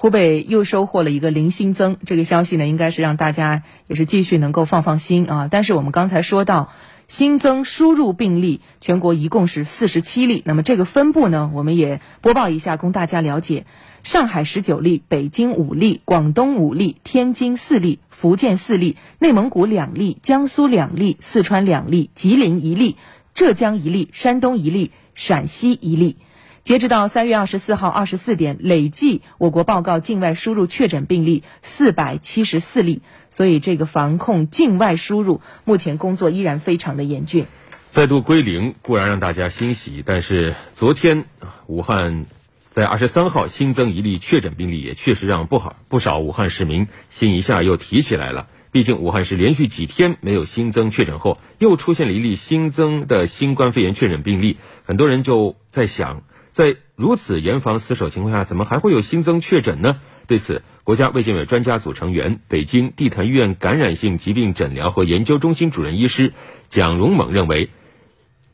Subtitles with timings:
[0.00, 5.48] 湖北又收获了一个零新增，这个消息呢，应该是让大家也是继续能够放放心啊。
[5.50, 6.72] 但是我们刚才说到。
[7.06, 10.42] 新增输入病例，全国一共是四十七例。
[10.46, 13.66] 那么这个分布呢，我们也播报一下，供大家了解。
[14.04, 22.94] 上海十九例，北京五例，广东五例，天津四例，福建四例，内蒙古两例，江苏两例，四川两例，吉林一例，
[23.34, 26.16] 浙江一例，山东一例，陕西一例。
[26.64, 33.02] 截止到三月二十四号二十四点，累计我国报告境外输入确诊病例四百七十四例。
[33.30, 37.46] 所以，这个防控境外输入，目前工作依然非常的严峻。
[37.90, 41.24] 再度归零固然让大家欣喜，但是昨天
[41.66, 42.26] 武汉
[42.70, 48.48] 在二十三号新增一例确诊病例，也确实让不好不少武汉市民心一下又提起来了。
[48.72, 56.22] 毕竟武汉市连续几天没有新增确诊后，又出现了一例新增的新冠肺炎确诊病例，很多人就在想，
[56.60, 59.98] 在如此严防死守情况下，怎么还会有新增确诊呢？
[60.26, 66.34] 对此，国家卫健委专家组成员、北京地坛医院感染性疾病诊疗和研究中心主任医师
[66.68, 67.70] 蒋荣猛认为，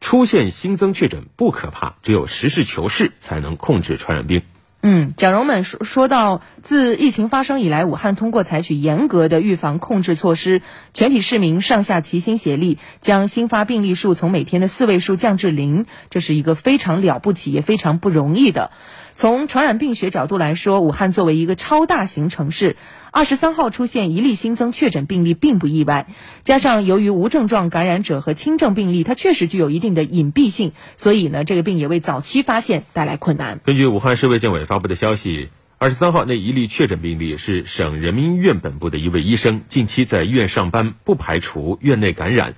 [0.00, 4.42] 出现新增确诊不可怕，只有实事求是才能控制传染病。
[4.88, 10.62] 嗯，蒋荣猛说说到，自疫情发生以来，武汉通过采取严格的预防控制措施，
[10.94, 18.70] 全体市民上下齐心协力，将新发病例数从每天的四位数降至零，这是一个非常了不起也非常不容易的。
[19.16, 22.76] 从传染病学角度来说，武汉作为一个超大型城市，
[23.12, 26.06] 二十三号出现一例新增确诊病例并不意外。
[26.44, 33.58] 加上由于无症状感染者和轻症病例，它确实具有一定的隐蔽性，所以呢，这个病也为早期发现带来困难。
[33.64, 42.54] 根据武汉市卫健委发布的消息，二十三号那一例确诊病例是省人民医院本部的一位医生，近期在医院上班，不排除院内感染。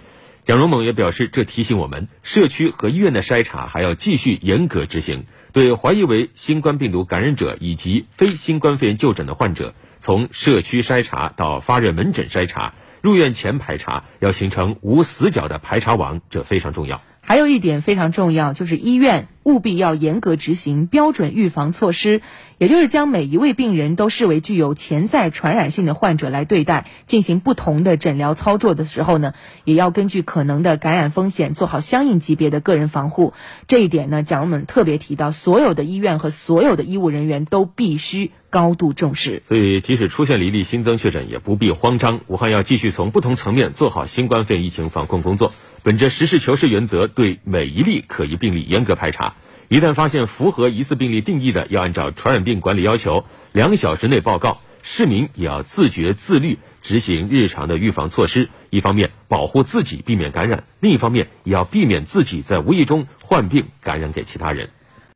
[0.48, 5.26] 蒋荣猛也表示，这提醒我们，社区和医院的筛查还要继续严格执行。
[5.52, 17.02] 对怀疑为新冠病毒感染者以及非新冠肺炎就诊的患者，从社区筛查到发热门诊筛查、入院前排查，要形成无死角的排查网，这非常重要。
[17.28, 22.22] 还有一点非常重要，就是医院务必要严格执行标准预防措施，
[22.56, 26.86] 也就是将每一位病人都视为具有潜在传染性的患者来对待。
[27.06, 29.34] 进行不同的诊疗操作的时候呢，
[29.64, 33.34] 也要根据可能的感染风险做好相应级别的个人防护。
[33.66, 39.42] 这一点呢，蒋荣们特别提到，所有的医院和所有的医务人员都必须高度重视。
[39.46, 42.20] 所以，即使出现一例新增确诊，也不必慌张。
[42.26, 45.52] 武汉要继续从不同层面做好新冠肺炎疫情防控工作。
[45.82, 49.34] 本着实事求是原则，对每一例可疑病例严格排查。
[49.68, 54.60] 一旦发现符合疑似病例定义的，要按照传染病管理要求，两小时内报告。
[54.80, 58.48] 市民也要自觉自律，执行日常的预防措施。
[58.70, 64.70] 一方面保护自己，避免感染；另一方面也要避免自己在无意中患病感染给其他人。